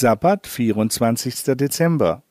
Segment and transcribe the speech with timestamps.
[0.00, 1.56] Sabbat, 24.
[1.56, 2.22] Dezember.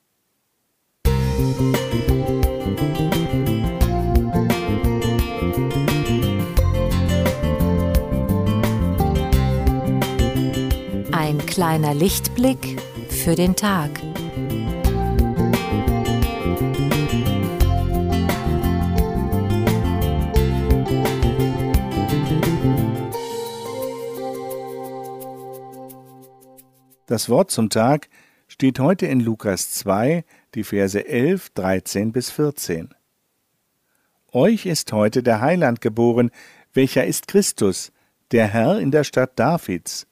[11.12, 13.90] Ein kleiner Lichtblick für den Tag.
[27.08, 28.10] Das Wort zum Tag
[28.50, 30.26] steht heute in Lukas 2,
[30.56, 32.90] die Verse 11, 13 bis 14.
[34.34, 36.32] Euch ist heute der Heiland geboren,
[36.74, 37.94] welcher ist Christus,
[38.32, 40.06] der Herr in der Stadt Davids.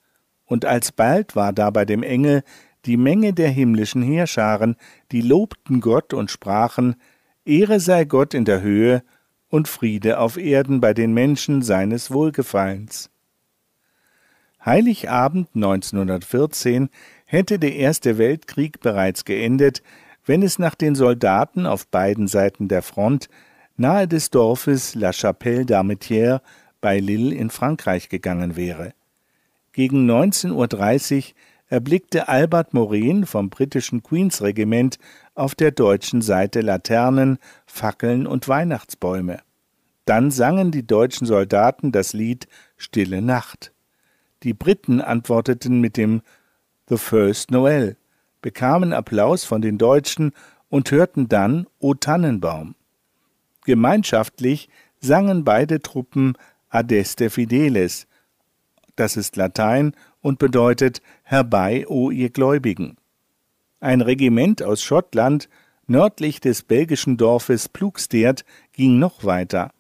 [0.46, 2.44] Und alsbald war da bei dem Engel
[2.86, 4.78] die Menge der himmlischen Heerscharen,
[5.12, 6.96] die lobten Gott und sprachen,
[7.44, 9.04] Ehre sei Gott in der Höhe
[9.50, 13.10] und Friede auf Erden bei den Menschen seines Wohlgefallens.
[14.66, 16.90] Heiligabend 1914
[17.26, 19.84] hätte der Erste Weltkrieg bereits geendet,
[20.26, 23.30] wenn es nach den Soldaten auf beiden Seiten der Front
[23.78, 26.42] nahe des Dorfes La Chapelle d'Armetières
[26.82, 28.94] bei Lille in Frankreich gegangen wäre.
[29.72, 31.34] Gegen 19.30 Uhr
[31.68, 34.98] erblickte Albert Morin vom britischen Queen's Regiment
[35.36, 39.40] auf der deutschen Seite Laternen, Fackeln und Weihnachtsbäume.
[40.06, 43.75] Dann sangen die deutschen Soldaten das Lied Stille Nacht.
[44.44, 46.22] Die Briten antworteten mit dem
[46.88, 47.98] The First Noel,
[48.42, 50.34] bekamen Applaus von den Deutschen
[50.70, 52.76] und hörten dann O Tannenbaum.
[53.66, 54.70] Gemeinschaftlich
[55.00, 56.38] sangen beide Truppen
[56.70, 58.08] Adeste Fideles,
[58.96, 62.98] das ist Latein und bedeutet Herbei, o ihr Gläubigen.
[63.80, 65.50] Ein Regiment aus Schottland,
[65.86, 69.72] nördlich des belgischen Dorfes Plugsteert, ging noch weiter.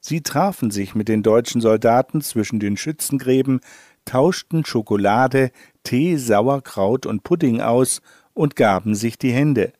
[0.00, 3.60] Sie trafen sich mit den deutschen Soldaten zwischen den Schützengräben,
[4.08, 5.52] tauschten Schokolade,
[5.84, 8.00] Tee, Sauerkraut und Pudding aus
[8.32, 9.72] und gaben sich die Hände.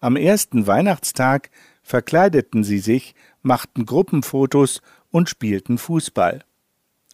[0.00, 1.50] Am ersten Weihnachtstag
[1.82, 6.44] verkleideten sie sich, machten Gruppenfotos und spielten Fußball.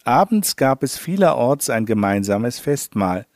[0.03, 3.27] Abends gab es vielerorts ein gemeinsames Festmahl.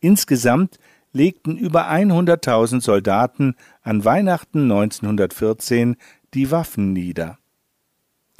[0.00, 0.78] Insgesamt
[1.12, 5.96] legten über 100.000 Soldaten an Weihnachten 1914
[6.32, 7.38] die Waffen nieder.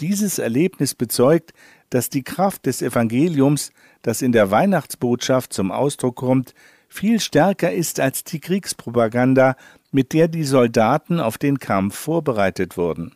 [0.01, 1.53] Dieses Erlebnis bezeugt,
[1.91, 3.71] dass die Kraft des Evangeliums,
[4.03, 6.55] das in der Weihnachtsbotschaft zum Ausdruck kommt,
[6.89, 9.57] viel stärker ist als die Kriegspropaganda,
[9.93, 13.15] mit der die Soldaten auf den Kampf vorbereitet wurden.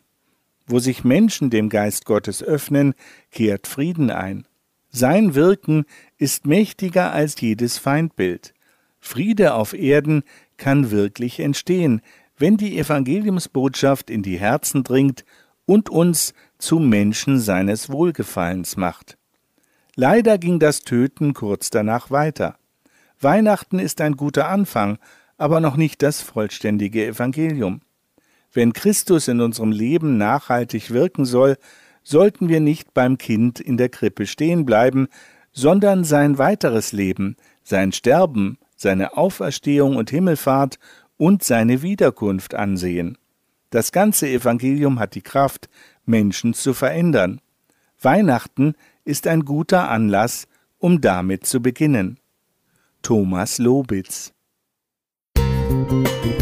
[0.66, 2.94] Wo sich Menschen dem Geist Gottes öffnen,
[3.30, 4.46] kehrt Frieden ein.
[4.90, 5.84] Sein Wirken
[6.16, 8.54] ist mächtiger als jedes Feindbild.
[9.00, 10.22] Friede auf Erden
[10.56, 12.00] kann wirklich entstehen,
[12.36, 15.24] wenn die Evangeliumsbotschaft in die Herzen dringt
[15.66, 19.16] und uns zu Menschen seines Wohlgefallens macht.
[19.94, 22.56] Leider ging das Töten kurz danach weiter.
[23.20, 24.98] Weihnachten ist ein guter Anfang,
[25.36, 27.80] aber noch nicht das vollständige Evangelium.
[28.52, 31.56] Wenn Christus in unserem Leben nachhaltig wirken soll,
[32.02, 35.08] sollten wir nicht beim Kind in der Krippe stehen bleiben,
[35.52, 40.78] sondern sein weiteres Leben, sein Sterben, seine Auferstehung und Himmelfahrt
[41.16, 43.18] und seine Wiederkunft ansehen.
[43.70, 45.68] Das ganze Evangelium hat die Kraft,
[46.04, 47.40] Menschen zu verändern.
[48.00, 48.74] Weihnachten
[49.04, 50.46] ist ein guter Anlass,
[50.78, 52.18] um damit zu beginnen.
[53.02, 54.32] Thomas Lobitz
[55.36, 56.37] Musik